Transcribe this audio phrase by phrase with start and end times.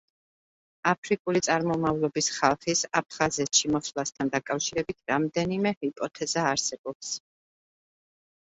[0.91, 7.13] აფრიკული წარმომავლობის ხალხის აფხაზეთში მოსვლასთან დაკავშირებით რამდენიმე ჰიპოთეზა არსებობს.